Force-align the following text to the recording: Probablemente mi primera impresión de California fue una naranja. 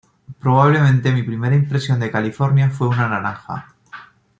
Probablemente 0.39 1.11
mi 1.11 1.21
primera 1.21 1.53
impresión 1.53 1.99
de 1.99 2.09
California 2.09 2.71
fue 2.71 2.87
una 2.87 3.07
naranja. 3.07 3.75